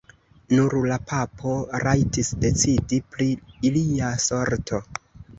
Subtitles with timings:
[0.51, 1.51] Nur la papo
[1.83, 3.27] rajtis decidi pri
[3.71, 4.81] ilia sorto.